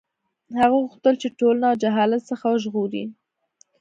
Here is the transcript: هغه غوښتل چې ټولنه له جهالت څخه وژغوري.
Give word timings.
هغه 0.59 0.75
غوښتل 0.83 1.13
چې 1.21 1.27
ټولنه 1.39 1.67
له 1.73 1.79
جهالت 1.81 2.21
څخه 2.29 2.45
وژغوري. 2.49 3.03